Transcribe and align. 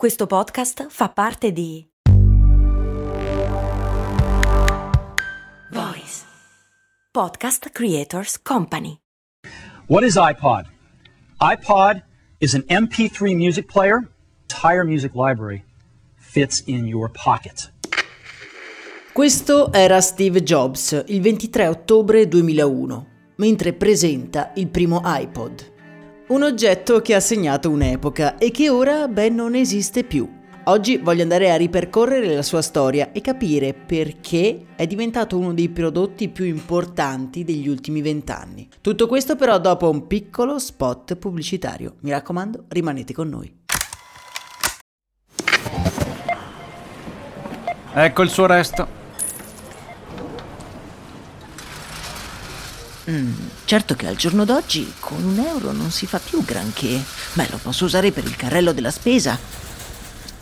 Questo 0.00 0.26
podcast 0.26 0.86
fa 0.88 1.10
parte 1.10 1.52
di 1.52 1.86
Voice 5.70 6.24
Podcast 7.10 7.68
Creators 7.68 8.40
Company. 8.40 8.96
What 9.88 10.02
is 10.02 10.16
iPod? 10.16 10.64
iPod 11.42 12.02
is 12.38 12.54
an 12.54 12.64
MP3 12.66 13.36
music 13.36 13.70
player. 13.70 14.08
Entire 14.48 14.84
music 14.84 15.10
library 15.12 15.62
fits 16.14 16.62
in 16.64 16.86
your 16.86 17.10
pocket. 17.10 17.70
Questo 19.12 19.70
era 19.70 20.00
Steve 20.00 20.42
Jobs 20.42 21.04
il 21.08 21.20
23 21.20 21.66
ottobre 21.66 22.26
2001, 22.26 23.06
mentre 23.36 23.74
presenta 23.74 24.52
il 24.54 24.68
primo 24.68 25.02
iPod. 25.04 25.69
Un 26.30 26.44
oggetto 26.44 27.00
che 27.00 27.16
ha 27.16 27.20
segnato 27.20 27.70
un'epoca 27.70 28.38
e 28.38 28.52
che 28.52 28.70
ora, 28.70 29.08
beh, 29.08 29.30
non 29.30 29.56
esiste 29.56 30.04
più. 30.04 30.30
Oggi 30.66 30.98
voglio 30.98 31.22
andare 31.22 31.50
a 31.50 31.56
ripercorrere 31.56 32.32
la 32.32 32.42
sua 32.42 32.62
storia 32.62 33.10
e 33.10 33.20
capire 33.20 33.74
perché 33.74 34.66
è 34.76 34.86
diventato 34.86 35.36
uno 35.36 35.52
dei 35.52 35.68
prodotti 35.70 36.28
più 36.28 36.44
importanti 36.44 37.42
degli 37.42 37.66
ultimi 37.66 38.00
vent'anni. 38.00 38.68
Tutto 38.80 39.08
questo 39.08 39.34
però 39.34 39.58
dopo 39.58 39.90
un 39.90 40.06
piccolo 40.06 40.60
spot 40.60 41.16
pubblicitario. 41.16 41.96
Mi 42.02 42.10
raccomando, 42.10 42.66
rimanete 42.68 43.12
con 43.12 43.28
noi. 43.28 43.52
Ecco 47.92 48.22
il 48.22 48.28
suo 48.28 48.46
resto. 48.46 48.86
Mm, 53.10 53.32
certo 53.70 53.94
che 53.94 54.08
al 54.08 54.16
giorno 54.16 54.44
d'oggi 54.44 54.94
con 54.98 55.22
un 55.22 55.38
euro 55.38 55.70
non 55.70 55.92
si 55.92 56.04
fa 56.04 56.18
più 56.18 56.44
granché. 56.44 57.00
Beh, 57.34 57.46
lo 57.50 57.58
posso 57.62 57.84
usare 57.84 58.10
per 58.10 58.24
il 58.24 58.34
carrello 58.34 58.72
della 58.72 58.90
spesa. 58.90 59.38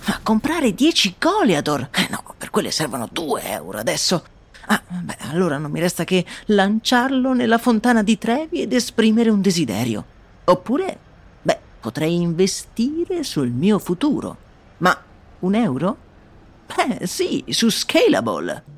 Ma 0.07 0.21
comprare 0.23 0.73
10 0.73 1.17
Goliador? 1.19 1.91
Eh 1.93 2.07
no, 2.09 2.23
per 2.39 2.49
quelle 2.49 2.71
servono 2.71 3.07
2 3.13 3.43
euro 3.43 3.77
adesso. 3.77 4.25
Ah, 4.69 4.83
beh, 4.89 5.19
allora 5.31 5.59
non 5.59 5.71
mi 5.71 5.79
resta 5.79 6.05
che 6.05 6.25
lanciarlo 6.47 7.35
nella 7.35 7.59
fontana 7.59 8.03
di 8.03 8.17
Trevi 8.17 8.63
ed 8.63 8.73
esprimere 8.73 9.29
un 9.29 9.43
desiderio. 9.43 10.07
Oppure, 10.45 10.99
beh, 11.43 11.59
potrei 11.81 12.15
investire 12.15 13.25
sul 13.25 13.51
mio 13.51 13.79
futuro. 13.79 14.39
Ma 14.79 14.99
un 15.41 15.55
euro? 15.55 15.97
Beh, 16.65 17.07
sì, 17.07 17.45
su 17.51 17.69
Scalable. 17.69 18.78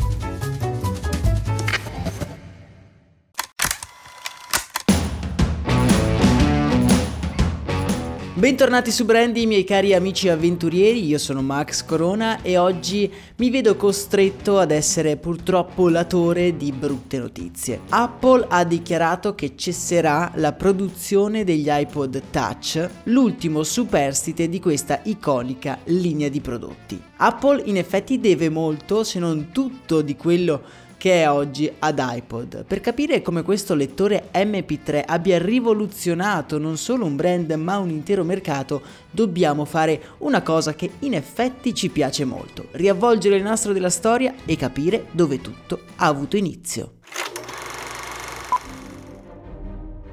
Bentornati 8.41 8.89
su 8.89 9.05
Brandy, 9.05 9.45
miei 9.45 9.63
cari 9.63 9.93
amici 9.93 10.27
avventurieri, 10.27 11.05
io 11.05 11.19
sono 11.19 11.43
Max 11.43 11.85
Corona 11.85 12.41
e 12.41 12.57
oggi 12.57 13.07
mi 13.35 13.51
vedo 13.51 13.75
costretto 13.75 14.57
ad 14.57 14.71
essere 14.71 15.15
purtroppo 15.17 15.89
latore 15.89 16.57
di 16.57 16.71
brutte 16.71 17.19
notizie. 17.19 17.81
Apple 17.89 18.47
ha 18.49 18.63
dichiarato 18.63 19.35
che 19.35 19.55
cesserà 19.55 20.31
la 20.37 20.53
produzione 20.53 21.43
degli 21.43 21.67
iPod 21.69 22.19
Touch, 22.31 22.89
l'ultimo 23.03 23.61
superstite 23.61 24.49
di 24.49 24.59
questa 24.59 25.01
iconica 25.03 25.77
linea 25.83 26.27
di 26.27 26.41
prodotti. 26.41 26.99
Apple 27.17 27.61
in 27.65 27.77
effetti 27.77 28.19
deve 28.19 28.49
molto, 28.49 29.03
se 29.03 29.19
non 29.19 29.49
tutto, 29.51 30.01
di 30.01 30.15
quello 30.15 30.63
che 31.01 31.23
è 31.23 31.31
oggi 31.31 31.67
ad 31.79 31.99
iPod, 31.99 32.63
per 32.63 32.79
capire 32.79 33.23
come 33.23 33.41
questo 33.41 33.73
lettore 33.73 34.29
MP3 34.31 35.01
abbia 35.07 35.39
rivoluzionato 35.39 36.59
non 36.59 36.77
solo 36.77 37.05
un 37.05 37.15
brand 37.15 37.49
ma 37.53 37.79
un 37.79 37.89
intero 37.89 38.23
mercato, 38.23 38.83
dobbiamo 39.09 39.65
fare 39.65 39.99
una 40.19 40.43
cosa 40.43 40.75
che 40.75 40.91
in 40.99 41.15
effetti 41.15 41.73
ci 41.73 41.89
piace 41.89 42.23
molto, 42.23 42.67
riavvolgere 42.73 43.37
il 43.37 43.41
nastro 43.41 43.73
della 43.73 43.89
storia 43.89 44.35
e 44.45 44.55
capire 44.55 45.07
dove 45.09 45.41
tutto 45.41 45.79
ha 45.95 46.05
avuto 46.05 46.37
inizio. 46.37 46.97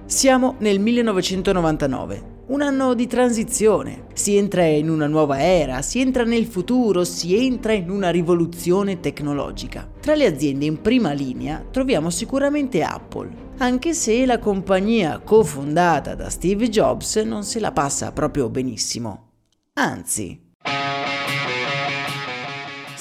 Siamo 0.06 0.54
nel 0.60 0.80
1999 0.80 2.37
un 2.48 2.62
anno 2.62 2.94
di 2.94 3.06
transizione. 3.06 4.06
Si 4.14 4.36
entra 4.36 4.64
in 4.64 4.88
una 4.88 5.06
nuova 5.06 5.40
era, 5.40 5.82
si 5.82 6.00
entra 6.00 6.24
nel 6.24 6.46
futuro, 6.46 7.04
si 7.04 7.36
entra 7.36 7.72
in 7.72 7.90
una 7.90 8.10
rivoluzione 8.10 9.00
tecnologica. 9.00 9.88
Tra 10.00 10.14
le 10.14 10.26
aziende 10.26 10.64
in 10.64 10.80
prima 10.80 11.12
linea 11.12 11.64
troviamo 11.70 12.10
sicuramente 12.10 12.82
Apple, 12.82 13.30
anche 13.58 13.92
se 13.92 14.24
la 14.24 14.38
compagnia 14.38 15.18
cofondata 15.18 16.14
da 16.14 16.30
Steve 16.30 16.68
Jobs 16.68 17.16
non 17.16 17.44
se 17.44 17.60
la 17.60 17.72
passa 17.72 18.12
proprio 18.12 18.48
benissimo. 18.48 19.30
Anzi, 19.74 20.46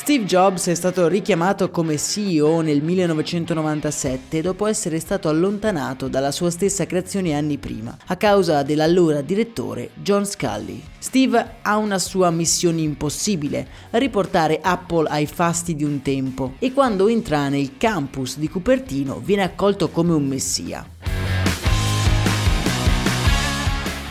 Steve 0.07 0.23
Jobs 0.23 0.68
è 0.68 0.73
stato 0.73 1.09
richiamato 1.09 1.69
come 1.69 1.97
CEO 1.97 2.62
nel 2.62 2.81
1997 2.81 4.40
dopo 4.40 4.66
essere 4.66 5.01
stato 5.01 5.28
allontanato 5.28 6.07
dalla 6.07 6.31
sua 6.31 6.50
stessa 6.50 6.85
creazione 6.85 7.34
anni 7.34 7.57
prima, 7.57 7.94
a 8.06 8.16
causa 8.16 8.63
dell'allora 8.63 9.19
direttore 9.19 9.90
John 9.96 10.25
Scully. 10.25 10.81
Steve 10.97 11.56
ha 11.62 11.75
una 11.75 12.00
sua 12.00 12.29
missione 12.29 12.79
impossibile, 12.79 13.67
riportare 13.91 14.62
Apple 14.62 15.09
ai 15.09 15.25
fasti 15.25 15.75
di 15.75 15.84
un 15.84 16.01
tempo, 16.01 16.53
e 16.59 16.72
quando 16.72 17.09
entra 17.09 17.50
nel 17.50 17.75
campus 17.75 18.38
di 18.38 18.47
Cupertino 18.47 19.19
viene 19.19 19.44
accolto 19.44 19.90
come 19.90 20.13
un 20.13 20.25
messia. 20.25 20.88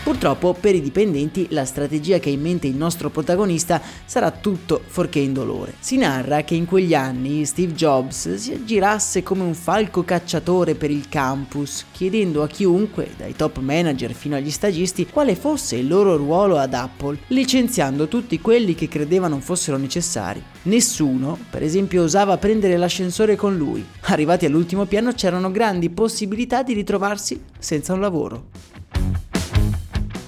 Purtroppo 0.07 0.53
per 0.53 0.77
i 0.77 0.81
dipendenti 0.81 1.49
la 1.51 1.65
strategia 1.65 2.21
che 2.21 2.29
ha 2.29 2.33
in 2.33 2.41
mente 2.41 2.69
il 2.69 2.77
nostro 2.77 3.11
protagonista 3.11 3.83
sarà 4.05 4.31
tutto 4.31 4.81
fuorché 4.87 5.19
indolore. 5.19 5.75
Si 5.81 5.97
narra 5.97 6.45
che 6.45 6.55
in 6.55 6.65
quegli 6.65 6.95
anni 6.95 7.45
Steve 7.45 7.73
Jobs 7.73 8.37
si 8.37 8.53
aggirasse 8.53 9.25
come 9.25 9.43
un 9.43 9.55
falco 9.55 10.05
cacciatore 10.05 10.77
per 10.77 10.93
il 10.93 11.09
campus, 11.09 11.87
chiedendo 11.91 12.45
a 12.45 12.47
chiunque, 12.47 13.15
dai 13.17 13.35
top 13.35 13.59
manager 13.59 14.13
fino 14.13 14.37
agli 14.37 14.53
stagisti, 14.53 15.09
quale 15.09 15.35
fosse 15.35 15.75
il 15.75 15.89
loro 15.89 16.17
ruolo 16.17 16.57
ad 16.57 16.75
Apple, 16.75 17.19
licenziando 17.27 18.07
tutti 18.07 18.41
quelli 18.41 18.77
che 18.77 18.87
credeva 18.87 19.27
non 19.27 19.41
fossero 19.41 19.77
necessari. 19.77 20.41
Nessuno, 20.63 21.37
per 21.51 21.65
esempio, 21.65 22.05
osava 22.05 22.39
prendere 22.39 22.77
l'ascensore 22.77 23.35
con 23.35 23.57
lui. 23.57 23.85
Arrivati 24.03 24.47
all'ultimo 24.47 24.85
piano 24.85 25.11
c'erano 25.15 25.51
grandi 25.51 25.91
possibilità 25.91 26.63
di 26.63 26.75
ritrovarsi 26.75 27.43
senza 27.59 27.93
un 27.93 27.99
lavoro. 27.99 28.76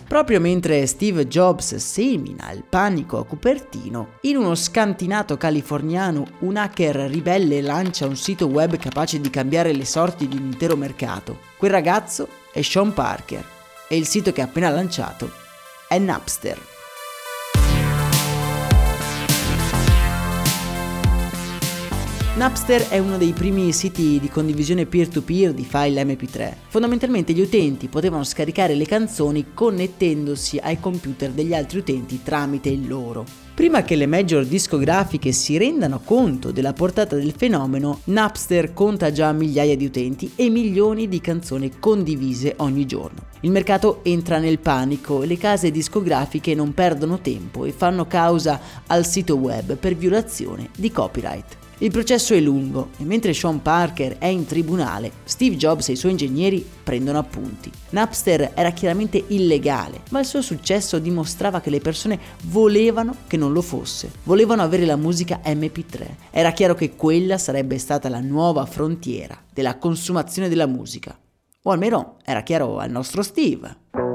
Proprio 0.08 0.41
mentre 0.41 0.86
Steve 0.86 1.28
Jobs 1.28 1.74
semina 1.74 2.50
il 2.52 2.64
panico 2.66 3.19
a 3.19 3.26
Cupertino, 3.26 4.14
in 4.22 4.38
uno 4.38 4.54
scantinato 4.54 5.36
californiano 5.36 6.26
un 6.38 6.56
hacker 6.56 6.96
ribelle 7.10 7.60
lancia 7.60 8.06
un 8.06 8.16
sito 8.16 8.46
web 8.46 8.78
capace 8.78 9.20
di 9.20 9.28
cambiare 9.28 9.74
le 9.74 9.84
sorti 9.84 10.26
di 10.26 10.38
un 10.38 10.44
intero 10.44 10.76
mercato. 10.76 11.41
Quel 11.58 11.70
ragazzo 11.70 12.26
è 12.50 12.62
Sean 12.62 12.94
Parker 12.94 13.44
e 13.86 13.98
il 13.98 14.06
sito 14.06 14.32
che 14.32 14.41
ha 14.41 14.44
appena 14.44 14.70
lanciato 14.70 15.30
è 15.86 15.98
Napster. 15.98 16.77
Napster 22.38 22.87
è 22.87 22.99
uno 22.99 23.19
dei 23.19 23.32
primi 23.32 23.73
siti 23.73 24.20
di 24.20 24.29
condivisione 24.29 24.87
peer-to-peer 24.87 25.52
di 25.52 25.64
file 25.64 26.05
MP3. 26.05 26.55
Fondamentalmente 26.69 27.32
gli 27.32 27.40
utenti 27.40 27.88
potevano 27.88 28.23
scaricare 28.23 28.76
le 28.76 28.87
canzoni 28.87 29.46
connettendosi 29.52 30.58
ai 30.58 30.79
computer 30.79 31.32
degli 31.32 31.52
altri 31.52 31.79
utenti 31.79 32.23
tramite 32.23 32.69
il 32.69 32.87
loro. 32.87 33.25
Prima 33.56 33.82
che 33.82 33.96
le 33.96 34.06
major 34.06 34.46
discografiche 34.46 35.32
si 35.32 35.58
rendano 35.58 36.00
conto 36.05 36.52
della 36.52 36.73
portata 36.73 37.17
del 37.17 37.35
fenomeno, 37.37 38.02
Napster 38.05 38.73
conta 38.73 39.11
già 39.11 39.32
migliaia 39.32 39.76
di 39.76 39.87
utenti 39.87 40.31
e 40.37 40.49
milioni 40.49 41.08
di 41.08 41.20
canzoni 41.20 41.73
condivise 41.81 42.55
ogni 42.58 42.87
giorno. 42.87 43.19
Il 43.41 43.50
mercato 43.50 43.99
entra 44.05 44.38
nel 44.38 44.61
panico 44.61 45.25
e 45.25 45.26
le 45.26 45.38
case 45.38 45.73
discografiche 45.73 46.55
non 46.55 46.73
perdono 46.73 47.19
tempo 47.19 47.64
e 47.64 47.73
fanno 47.73 48.06
causa 48.06 48.61
al 48.87 49.05
sito 49.05 49.34
web 49.34 49.75
per 49.75 49.96
violazione 49.96 50.70
di 50.76 50.93
copyright. 50.93 51.57
Il 51.80 51.92
processo 51.92 52.34
è 52.34 52.40
lungo 52.40 52.90
e 52.98 53.04
mentre 53.04 53.32
Sean 53.32 53.62
Parker 53.62 54.19
è 54.19 54.26
in 54.26 54.46
tribunale, 54.46 55.12
Steve 55.22 55.54
Jobs 55.54 55.88
e 55.88 55.92
i 55.92 55.96
suoi 55.96 56.10
ingegneri 56.10 56.69
prendono 56.82 57.19
appunti. 57.19 57.70
Napster 57.90 58.50
era 58.56 58.72
chiaramente 58.72 59.22
illegale, 59.28 60.00
ma 60.10 60.19
il 60.19 60.26
suo 60.26 60.42
successo 60.42 60.98
dimostrava 60.98 61.60
che 61.60 61.70
le 61.70 61.78
persone 61.78 62.19
volevano 62.46 63.14
che 63.28 63.36
non 63.36 63.52
lo 63.52 63.62
fosse, 63.62 64.10
volevano 64.25 64.62
avere 64.62 64.86
la 64.86 64.96
musica 64.96 65.40
MP3. 65.44 66.06
Era 66.32 66.50
chiaro 66.50 66.75
che 66.75 66.96
quella 66.96 67.38
sarebbe 67.38 67.78
stata 67.78 68.08
la 68.08 68.20
nuova 68.20 68.66
frontiera 68.66 69.40
della 69.52 69.78
consumazione 69.78 70.48
della 70.48 70.66
musica. 70.66 71.16
O 71.62 71.70
almeno 71.70 72.16
era 72.24 72.42
chiaro 72.42 72.78
al 72.78 72.90
nostro 72.90 73.22
Steve. 73.22 74.07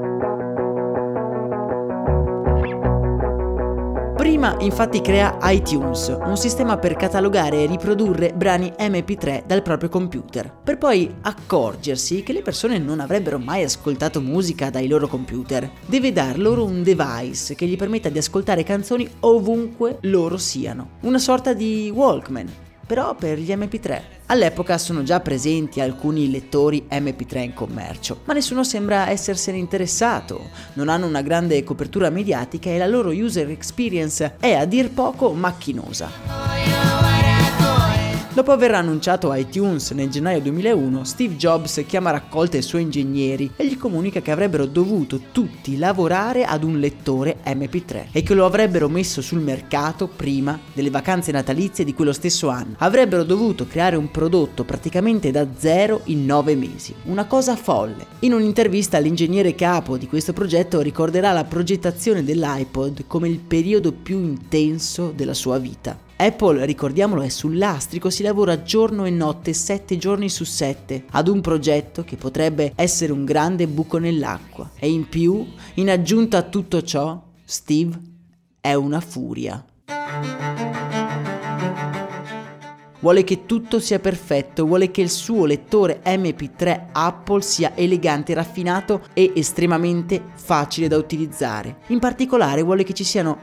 Prima 4.24 4.56
infatti 4.60 5.02
crea 5.02 5.36
iTunes, 5.42 6.08
un 6.18 6.38
sistema 6.38 6.78
per 6.78 6.96
catalogare 6.96 7.62
e 7.62 7.66
riprodurre 7.66 8.32
brani 8.32 8.72
MP3 8.74 9.44
dal 9.44 9.60
proprio 9.60 9.90
computer, 9.90 10.50
per 10.64 10.78
poi 10.78 11.14
accorgersi 11.20 12.22
che 12.22 12.32
le 12.32 12.40
persone 12.40 12.78
non 12.78 13.00
avrebbero 13.00 13.38
mai 13.38 13.64
ascoltato 13.64 14.22
musica 14.22 14.70
dai 14.70 14.88
loro 14.88 15.08
computer. 15.08 15.70
Deve 15.84 16.10
dar 16.10 16.38
loro 16.38 16.64
un 16.64 16.82
device 16.82 17.54
che 17.54 17.66
gli 17.66 17.76
permetta 17.76 18.08
di 18.08 18.16
ascoltare 18.16 18.62
canzoni 18.62 19.06
ovunque 19.20 19.98
loro 20.00 20.38
siano, 20.38 20.92
una 21.02 21.18
sorta 21.18 21.52
di 21.52 21.92
Walkman, 21.94 22.50
però 22.86 23.14
per 23.14 23.38
gli 23.38 23.50
MP3. 23.50 24.02
All'epoca 24.26 24.78
sono 24.78 25.02
già 25.02 25.20
presenti 25.20 25.80
alcuni 25.80 26.30
lettori 26.30 26.86
MP3 26.90 27.38
in 27.38 27.54
commercio, 27.54 28.20
ma 28.24 28.32
nessuno 28.32 28.64
sembra 28.64 29.10
essersene 29.10 29.58
interessato, 29.58 30.50
non 30.74 30.88
hanno 30.88 31.06
una 31.06 31.22
grande 31.22 31.62
copertura 31.62 32.10
mediatica 32.10 32.70
e 32.70 32.78
la 32.78 32.86
loro 32.86 33.10
user 33.10 33.50
experience 33.50 34.36
è 34.38 34.54
a 34.54 34.64
dir 34.64 34.90
poco 34.90 35.32
macchinosa. 35.32 36.73
Dopo 38.34 38.50
aver 38.50 38.74
annunciato 38.74 39.32
iTunes 39.32 39.92
nel 39.92 40.10
gennaio 40.10 40.40
2001, 40.40 41.04
Steve 41.04 41.36
Jobs 41.36 41.84
chiama 41.86 42.08
a 42.08 42.14
raccolta 42.14 42.56
i 42.56 42.62
suoi 42.62 42.82
ingegneri 42.82 43.52
e 43.54 43.64
gli 43.64 43.76
comunica 43.76 44.20
che 44.22 44.32
avrebbero 44.32 44.66
dovuto 44.66 45.20
tutti 45.30 45.78
lavorare 45.78 46.42
ad 46.42 46.64
un 46.64 46.80
lettore 46.80 47.36
MP3 47.44 48.06
e 48.10 48.24
che 48.24 48.34
lo 48.34 48.44
avrebbero 48.44 48.88
messo 48.88 49.22
sul 49.22 49.38
mercato 49.38 50.08
prima 50.08 50.58
delle 50.72 50.90
vacanze 50.90 51.30
natalizie 51.30 51.84
di 51.84 51.94
quello 51.94 52.12
stesso 52.12 52.48
anno. 52.48 52.74
Avrebbero 52.78 53.22
dovuto 53.22 53.68
creare 53.68 53.94
un 53.94 54.10
prodotto 54.10 54.64
praticamente 54.64 55.30
da 55.30 55.46
zero 55.56 56.00
in 56.06 56.26
nove 56.26 56.56
mesi, 56.56 56.92
una 57.04 57.26
cosa 57.26 57.54
folle. 57.54 58.04
In 58.20 58.32
un'intervista 58.32 58.98
l'ingegnere 58.98 59.54
capo 59.54 59.96
di 59.96 60.08
questo 60.08 60.32
progetto 60.32 60.80
ricorderà 60.80 61.30
la 61.30 61.44
progettazione 61.44 62.24
dell'iPod 62.24 63.04
come 63.06 63.28
il 63.28 63.38
periodo 63.38 63.92
più 63.92 64.18
intenso 64.18 65.12
della 65.14 65.34
sua 65.34 65.58
vita. 65.58 66.13
Apple, 66.24 66.64
ricordiamolo, 66.64 67.20
è 67.20 67.28
sul 67.28 67.58
lastrico, 67.58 68.08
si 68.08 68.22
lavora 68.22 68.62
giorno 68.62 69.04
e 69.04 69.10
notte, 69.10 69.52
sette 69.52 69.98
giorni 69.98 70.30
su 70.30 70.44
sette, 70.44 71.04
ad 71.10 71.28
un 71.28 71.42
progetto 71.42 72.02
che 72.02 72.16
potrebbe 72.16 72.72
essere 72.76 73.12
un 73.12 73.26
grande 73.26 73.66
buco 73.66 73.98
nell'acqua. 73.98 74.70
E 74.78 74.90
in 74.90 75.06
più, 75.06 75.46
in 75.74 75.90
aggiunta 75.90 76.38
a 76.38 76.42
tutto 76.42 76.82
ciò, 76.82 77.22
Steve 77.44 77.98
è 78.58 78.72
una 78.72 79.00
furia. 79.00 79.62
Vuole 83.04 83.22
che 83.22 83.44
tutto 83.44 83.80
sia 83.80 83.98
perfetto, 83.98 84.64
vuole 84.64 84.90
che 84.90 85.02
il 85.02 85.10
suo 85.10 85.44
lettore 85.44 86.00
MP3 86.06 86.86
Apple 86.92 87.42
sia 87.42 87.76
elegante, 87.76 88.32
raffinato 88.32 89.02
e 89.12 89.30
estremamente 89.34 90.22
facile 90.36 90.88
da 90.88 90.96
utilizzare. 90.96 91.80
In 91.88 91.98
particolare 91.98 92.62
vuole 92.62 92.82
che 92.82 92.94
ci 92.94 93.04
siano, 93.04 93.40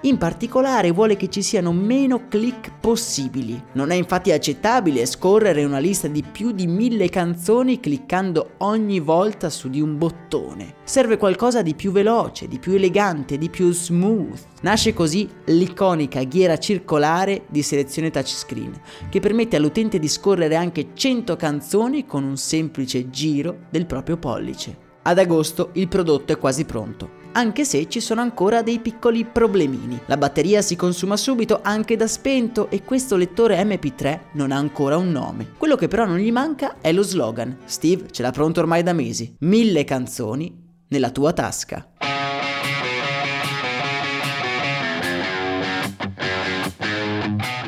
vuole 0.93 1.15
che 1.15 1.29
ci 1.29 1.43
siano 1.43 1.71
meno 1.73 2.27
click 2.27 2.71
possibili. 2.79 3.61
Non 3.73 3.91
è 3.91 3.93
infatti 3.93 4.31
accettabile 4.31 5.05
scorrere 5.05 5.63
una 5.63 5.77
lista 5.77 6.07
di 6.07 6.23
più 6.23 6.53
di 6.53 6.65
mille 6.65 7.07
canzoni 7.09 7.79
cliccando 7.79 8.53
ogni 8.57 8.99
volta 8.99 9.51
su 9.51 9.69
di 9.69 9.79
un 9.79 9.95
bottone. 9.95 10.73
Serve 10.83 11.17
qualcosa 11.17 11.61
di 11.61 11.75
più 11.75 11.91
veloce, 11.91 12.47
di 12.47 12.57
più 12.57 12.73
elegante, 12.73 13.37
di 13.37 13.51
più 13.51 13.71
smooth. 13.71 14.39
Nasce 14.61 14.93
così 14.93 15.29
l'iconica 15.45 16.23
ghiera 16.23 16.57
circolare 16.57 17.43
di 17.47 17.61
selezione 17.61 18.09
touchscreen, 18.09 18.81
che 19.09 19.19
permette 19.19 19.50
all'utente 19.55 19.99
di 19.99 20.07
scorrere 20.07 20.55
anche 20.55 20.89
100 20.93 21.35
canzoni 21.35 22.05
con 22.05 22.23
un 22.23 22.37
semplice 22.37 23.09
giro 23.09 23.65
del 23.69 23.85
proprio 23.85 24.17
pollice. 24.17 24.89
Ad 25.03 25.17
agosto 25.17 25.69
il 25.73 25.87
prodotto 25.87 26.33
è 26.33 26.37
quasi 26.37 26.65
pronto 26.65 27.19
anche 27.33 27.65
se 27.65 27.87
ci 27.87 27.99
sono 27.99 28.21
ancora 28.21 28.61
dei 28.61 28.79
piccoli 28.79 29.25
problemini. 29.25 29.99
La 30.07 30.17
batteria 30.17 30.61
si 30.61 30.75
consuma 30.75 31.17
subito 31.17 31.59
anche 31.61 31.95
da 31.95 32.07
spento 32.07 32.69
e 32.69 32.83
questo 32.83 33.15
lettore 33.15 33.61
MP3 33.63 34.19
non 34.33 34.51
ha 34.51 34.57
ancora 34.57 34.97
un 34.97 35.11
nome. 35.11 35.53
Quello 35.57 35.75
che 35.75 35.87
però 35.87 36.05
non 36.05 36.17
gli 36.17 36.31
manca 36.31 36.77
è 36.81 36.91
lo 36.91 37.03
slogan. 37.03 37.57
Steve 37.65 38.11
ce 38.11 38.21
l'ha 38.21 38.31
pronto 38.31 38.59
ormai 38.59 38.83
da 38.83 38.93
mesi. 38.93 39.35
Mille 39.39 39.83
canzoni 39.83 40.69
nella 40.87 41.09
tua 41.09 41.33
tasca. 41.33 41.87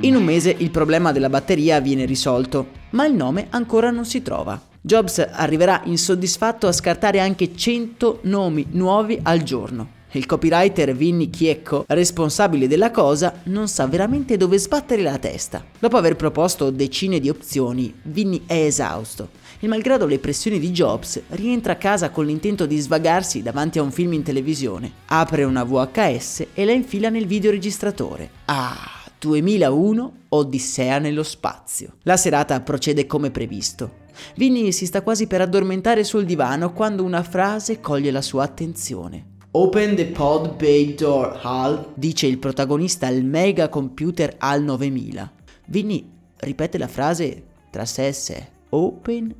In 0.03 0.17
un 0.17 0.23
mese 0.25 0.53
il 0.57 0.69
problema 0.69 1.13
della 1.13 1.29
batteria 1.29 1.79
viene 1.79 2.03
risolto, 2.03 2.67
ma 2.89 3.05
il 3.05 3.13
nome 3.13 3.47
ancora 3.51 3.89
non 3.89 4.03
si 4.03 4.21
trova. 4.21 4.61
Jobs 4.81 5.25
arriverà 5.31 5.81
insoddisfatto 5.85 6.67
a 6.67 6.73
scartare 6.73 7.21
anche 7.21 7.55
100 7.55 8.19
nomi 8.23 8.67
nuovi 8.71 9.17
al 9.23 9.43
giorno. 9.43 10.01
Il 10.11 10.25
copywriter 10.25 10.93
Vinny 10.93 11.29
Chiecco, 11.29 11.85
responsabile 11.87 12.67
della 12.67 12.91
cosa, 12.91 13.33
non 13.43 13.69
sa 13.69 13.87
veramente 13.87 14.35
dove 14.35 14.57
sbattere 14.57 15.01
la 15.01 15.17
testa. 15.17 15.63
Dopo 15.79 15.95
aver 15.95 16.17
proposto 16.17 16.69
decine 16.69 17.21
di 17.21 17.29
opzioni, 17.29 17.93
Vinny 18.03 18.41
è 18.45 18.65
esausto 18.65 19.29
e 19.61 19.67
malgrado 19.69 20.05
le 20.05 20.19
pressioni 20.19 20.59
di 20.59 20.71
Jobs 20.71 21.21
rientra 21.29 21.73
a 21.73 21.77
casa 21.77 22.09
con 22.09 22.25
l'intento 22.25 22.65
di 22.65 22.77
svagarsi 22.77 23.41
davanti 23.41 23.79
a 23.79 23.83
un 23.83 23.91
film 23.91 24.11
in 24.11 24.23
televisione. 24.23 24.91
Apre 25.05 25.45
una 25.45 25.63
VHS 25.63 26.47
e 26.53 26.65
la 26.65 26.73
infila 26.73 27.07
nel 27.07 27.25
videoregistratore. 27.25 28.29
Ah! 28.45 29.02
2001 29.23 30.13
Odissea 30.29 30.99
nello 30.99 31.23
spazio. 31.23 31.95
La 32.03 32.17
serata 32.17 32.59
procede 32.59 33.05
come 33.05 33.31
previsto. 33.31 34.01
Vinny 34.35 34.73
si 34.73 34.85
sta 34.85 35.01
quasi 35.01 35.27
per 35.27 35.39
addormentare 35.39 36.03
sul 36.03 36.25
divano 36.25 36.73
quando 36.73 37.03
una 37.03 37.23
frase 37.23 37.79
coglie 37.79 38.11
la 38.11 38.21
sua 38.21 38.43
attenzione. 38.43 39.31
Open 39.51 39.95
the 39.95 40.07
pod 40.07 40.55
bay 40.57 40.93
door, 40.95 41.39
HAL, 41.41 41.93
dice 41.93 42.27
il 42.27 42.37
protagonista 42.37 43.07
al 43.07 43.23
mega 43.23 43.69
computer 43.69 44.35
HAL 44.37 44.63
9000. 44.63 45.31
Vinny 45.67 46.09
ripete 46.37 46.77
la 46.77 46.87
frase 46.87 47.43
tra 47.69 47.85
sé 47.85 48.07
e 48.07 48.13
sé. 48.13 48.47
Open 48.69 49.33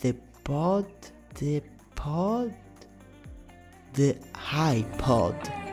the 0.00 0.14
pod, 0.42 0.86
the 1.38 1.62
pod, 1.94 2.54
the 3.94 4.16
iPod. 4.52 5.63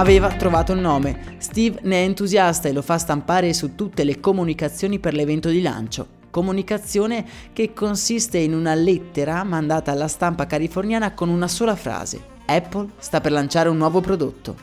Aveva 0.00 0.28
trovato 0.28 0.72
il 0.72 0.80
nome. 0.80 1.36
Steve 1.36 1.80
ne 1.82 1.96
è 1.96 2.04
entusiasta 2.04 2.68
e 2.68 2.72
lo 2.72 2.80
fa 2.80 2.96
stampare 2.96 3.52
su 3.52 3.74
tutte 3.74 4.02
le 4.02 4.18
comunicazioni 4.18 4.98
per 4.98 5.12
l'evento 5.12 5.50
di 5.50 5.60
lancio. 5.60 6.06
Comunicazione 6.30 7.22
che 7.52 7.74
consiste 7.74 8.38
in 8.38 8.54
una 8.54 8.72
lettera 8.72 9.44
mandata 9.44 9.92
alla 9.92 10.08
stampa 10.08 10.46
californiana 10.46 11.12
con 11.12 11.28
una 11.28 11.48
sola 11.48 11.76
frase. 11.76 12.18
Apple 12.46 12.88
sta 12.96 13.20
per 13.20 13.32
lanciare 13.32 13.68
un 13.68 13.76
nuovo 13.76 14.00
prodotto. 14.00 14.56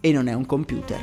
E 0.00 0.10
non 0.10 0.26
è 0.26 0.32
un 0.32 0.46
computer. 0.46 0.98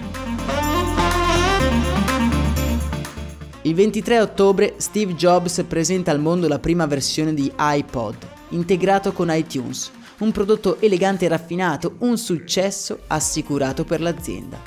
Il 3.62 3.76
23 3.76 4.20
ottobre 4.20 4.74
Steve 4.76 5.16
Jobs 5.16 5.64
presenta 5.66 6.12
al 6.12 6.20
mondo 6.20 6.50
la 6.50 6.60
prima 6.60 6.86
versione 6.86 7.34
di 7.34 7.50
iPod, 7.58 8.28
integrato 8.50 9.14
con 9.14 9.34
iTunes 9.34 9.90
un 10.20 10.32
prodotto 10.32 10.80
elegante 10.80 11.26
e 11.26 11.28
raffinato, 11.28 11.96
un 12.00 12.18
successo 12.18 13.00
assicurato 13.08 13.84
per 13.84 14.02
l'azienda. 14.02 14.60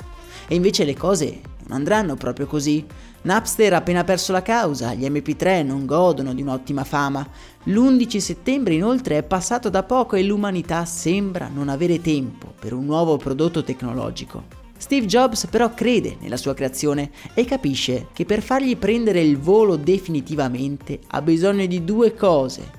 E 0.47 0.55
invece 0.55 0.85
le 0.85 0.95
cose 0.95 1.41
non 1.67 1.77
andranno 1.77 2.15
proprio 2.15 2.45
così. 2.45 2.85
Napster 3.23 3.73
ha 3.73 3.77
appena 3.77 4.03
perso 4.03 4.31
la 4.31 4.41
causa, 4.41 4.93
gli 4.93 5.05
MP3 5.05 5.65
non 5.65 5.85
godono 5.85 6.33
di 6.33 6.41
un'ottima 6.41 6.83
fama. 6.83 7.27
L'11 7.63 8.17
settembre 8.17 8.73
inoltre 8.73 9.17
è 9.17 9.23
passato 9.23 9.69
da 9.69 9.83
poco 9.83 10.15
e 10.15 10.23
l'umanità 10.23 10.85
sembra 10.85 11.49
non 11.53 11.67
avere 11.67 11.99
tempo 11.99 12.53
per 12.57 12.73
un 12.73 12.85
nuovo 12.85 13.17
prodotto 13.17 13.63
tecnologico. 13.63 14.65
Steve 14.77 15.07
Jobs 15.07 15.47
però 15.47 15.73
crede 15.73 16.17
nella 16.19 16.37
sua 16.37 16.53
creazione 16.53 17.09
e 17.33 17.45
capisce 17.45 18.07
che 18.13 18.25
per 18.25 18.41
fargli 18.41 18.77
prendere 18.77 19.21
il 19.21 19.37
volo 19.37 19.75
definitivamente 19.75 20.99
ha 21.07 21.21
bisogno 21.21 21.65
di 21.65 21.83
due 21.83 22.13
cose, 22.13 22.76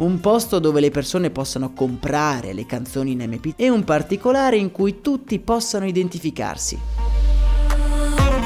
un 0.00 0.18
posto 0.20 0.58
dove 0.58 0.80
le 0.80 0.90
persone 0.90 1.30
possano 1.30 1.72
comprare 1.72 2.52
le 2.52 2.66
canzoni 2.66 3.12
in 3.12 3.20
MP 3.20 3.52
e 3.56 3.68
un 3.68 3.84
particolare 3.84 4.56
in 4.56 4.70
cui 4.70 5.00
tutti 5.00 5.38
possano 5.38 5.86
identificarsi. 5.86 6.78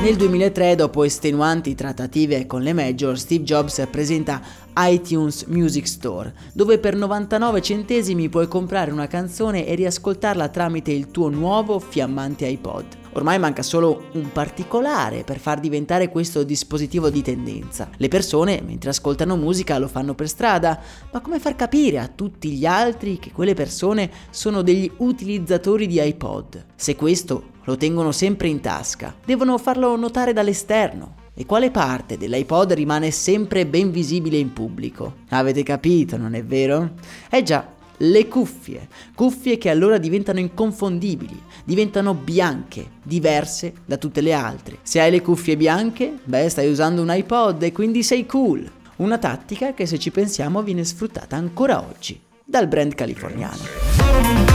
Nel 0.02 0.16
2003, 0.16 0.74
dopo 0.74 1.04
estenuanti 1.04 1.74
trattative 1.74 2.46
con 2.46 2.60
le 2.60 2.72
major, 2.72 3.18
Steve 3.18 3.44
Jobs 3.44 3.86
presenta 3.90 4.42
iTunes 4.76 5.44
Music 5.44 5.86
Store, 5.86 6.34
dove 6.52 6.78
per 6.78 6.96
99 6.96 7.62
centesimi 7.62 8.28
puoi 8.28 8.48
comprare 8.48 8.90
una 8.90 9.06
canzone 9.06 9.64
e 9.64 9.74
riascoltarla 9.74 10.48
tramite 10.48 10.92
il 10.92 11.10
tuo 11.10 11.30
nuovo 11.30 11.78
fiammante 11.78 12.46
iPod. 12.46 13.03
Ormai 13.14 13.38
manca 13.38 13.62
solo 13.62 14.06
un 14.12 14.32
particolare 14.32 15.22
per 15.22 15.38
far 15.38 15.60
diventare 15.60 16.08
questo 16.08 16.42
dispositivo 16.42 17.10
di 17.10 17.22
tendenza. 17.22 17.88
Le 17.96 18.08
persone, 18.08 18.60
mentre 18.60 18.90
ascoltano 18.90 19.36
musica, 19.36 19.78
lo 19.78 19.88
fanno 19.88 20.14
per 20.14 20.28
strada, 20.28 20.80
ma 21.12 21.20
come 21.20 21.38
far 21.38 21.54
capire 21.54 21.98
a 21.98 22.08
tutti 22.08 22.50
gli 22.50 22.66
altri 22.66 23.18
che 23.18 23.30
quelle 23.30 23.54
persone 23.54 24.10
sono 24.30 24.62
degli 24.62 24.90
utilizzatori 24.96 25.86
di 25.86 26.00
iPod? 26.00 26.66
Se 26.74 26.96
questo 26.96 27.52
lo 27.64 27.76
tengono 27.76 28.10
sempre 28.12 28.48
in 28.48 28.60
tasca, 28.60 29.14
devono 29.24 29.58
farlo 29.58 29.96
notare 29.96 30.32
dall'esterno. 30.32 31.22
E 31.36 31.46
quale 31.46 31.72
parte 31.72 32.16
dell'iPod 32.16 32.74
rimane 32.74 33.10
sempre 33.10 33.66
ben 33.66 33.90
visibile 33.90 34.36
in 34.36 34.52
pubblico? 34.52 35.16
Avete 35.30 35.64
capito, 35.64 36.16
non 36.16 36.34
è 36.34 36.44
vero? 36.44 36.92
Eh 37.28 37.42
già, 37.42 37.73
le 37.98 38.28
cuffie. 38.28 38.88
Cuffie 39.14 39.58
che 39.58 39.70
allora 39.70 39.98
diventano 39.98 40.38
inconfondibili, 40.38 41.40
diventano 41.64 42.14
bianche, 42.14 42.86
diverse 43.02 43.72
da 43.84 43.96
tutte 43.96 44.20
le 44.20 44.32
altre. 44.32 44.78
Se 44.82 45.00
hai 45.00 45.10
le 45.10 45.22
cuffie 45.22 45.56
bianche, 45.56 46.18
beh, 46.22 46.48
stai 46.48 46.70
usando 46.70 47.02
un 47.02 47.12
iPod 47.12 47.62
e 47.62 47.72
quindi 47.72 48.02
sei 48.02 48.26
cool. 48.26 48.70
Una 48.96 49.18
tattica 49.18 49.74
che 49.74 49.86
se 49.86 49.98
ci 49.98 50.10
pensiamo 50.10 50.62
viene 50.62 50.84
sfruttata 50.84 51.36
ancora 51.36 51.80
oggi 51.82 52.20
dal 52.44 52.68
brand 52.68 52.94
californiano. 52.94 54.53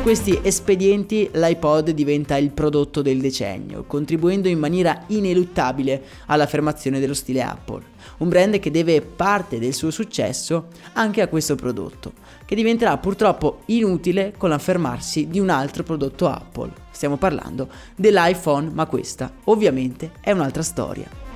Tutti 0.00 0.16
questi 0.16 0.40
espedienti 0.42 1.28
l'iPod 1.34 1.90
diventa 1.90 2.36
il 2.38 2.50
prodotto 2.50 3.02
del 3.02 3.20
decennio, 3.20 3.84
contribuendo 3.86 4.48
in 4.48 4.58
maniera 4.58 5.04
ineluttabile 5.08 6.02
all'affermazione 6.26 7.00
dello 7.00 7.12
stile 7.12 7.42
Apple. 7.42 7.82
Un 8.18 8.28
brand 8.30 8.58
che 8.60 8.70
deve 8.70 9.02
parte 9.02 9.58
del 9.58 9.74
suo 9.74 9.90
successo 9.90 10.68
anche 10.94 11.20
a 11.20 11.28
questo 11.28 11.54
prodotto, 11.54 12.12
che 12.46 12.54
diventerà 12.54 12.96
purtroppo 12.96 13.60
inutile 13.66 14.32
con 14.36 14.48
l'affermarsi 14.48 15.28
di 15.28 15.38
un 15.38 15.50
altro 15.50 15.82
prodotto 15.82 16.28
Apple. 16.28 16.72
Stiamo 16.90 17.16
parlando 17.16 17.68
dell'iPhone, 17.94 18.70
ma 18.72 18.86
questa 18.86 19.30
ovviamente 19.44 20.12
è 20.20 20.32
un'altra 20.32 20.62
storia. 20.62 21.29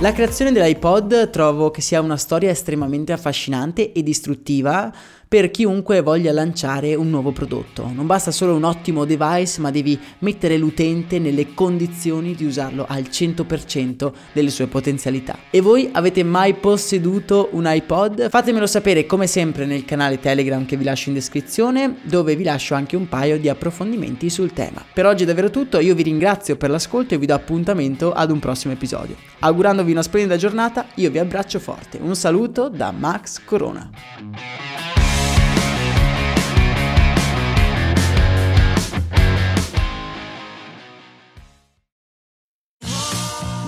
La 0.00 0.12
creazione 0.12 0.50
dell'iPod 0.50 1.28
trovo 1.28 1.70
che 1.70 1.82
sia 1.82 2.00
una 2.00 2.16
storia 2.16 2.48
estremamente 2.48 3.12
affascinante 3.12 3.92
e 3.92 4.02
distruttiva 4.02 4.90
per 5.30 5.52
chiunque 5.52 6.00
voglia 6.00 6.32
lanciare 6.32 6.96
un 6.96 7.08
nuovo 7.08 7.30
prodotto. 7.30 7.88
Non 7.94 8.04
basta 8.04 8.32
solo 8.32 8.56
un 8.56 8.64
ottimo 8.64 9.04
device, 9.04 9.60
ma 9.60 9.70
devi 9.70 9.96
mettere 10.18 10.56
l'utente 10.56 11.20
nelle 11.20 11.54
condizioni 11.54 12.34
di 12.34 12.44
usarlo 12.44 12.84
al 12.88 13.02
100% 13.02 14.12
delle 14.32 14.50
sue 14.50 14.66
potenzialità. 14.66 15.38
E 15.50 15.60
voi 15.60 15.88
avete 15.92 16.24
mai 16.24 16.54
posseduto 16.54 17.50
un 17.52 17.62
iPod? 17.64 18.28
Fatemelo 18.28 18.66
sapere 18.66 19.06
come 19.06 19.28
sempre 19.28 19.66
nel 19.66 19.84
canale 19.84 20.18
Telegram 20.18 20.66
che 20.66 20.76
vi 20.76 20.82
lascio 20.82 21.10
in 21.10 21.14
descrizione, 21.14 21.98
dove 22.02 22.34
vi 22.34 22.42
lascio 22.42 22.74
anche 22.74 22.96
un 22.96 23.08
paio 23.08 23.38
di 23.38 23.48
approfondimenti 23.48 24.28
sul 24.30 24.52
tema. 24.52 24.84
Per 24.92 25.06
oggi 25.06 25.22
è 25.22 25.26
davvero 25.26 25.50
tutto, 25.50 25.78
io 25.78 25.94
vi 25.94 26.02
ringrazio 26.02 26.56
per 26.56 26.70
l'ascolto 26.70 27.14
e 27.14 27.18
vi 27.18 27.26
do 27.26 27.34
appuntamento 27.34 28.12
ad 28.12 28.32
un 28.32 28.40
prossimo 28.40 28.72
episodio. 28.72 29.14
Augurandovi 29.38 29.92
una 29.92 30.02
splendida 30.02 30.34
giornata, 30.34 30.86
io 30.94 31.08
vi 31.08 31.18
abbraccio 31.18 31.60
forte. 31.60 32.00
Un 32.02 32.16
saluto 32.16 32.68
da 32.68 32.90
Max 32.90 33.40
Corona. 33.44 34.79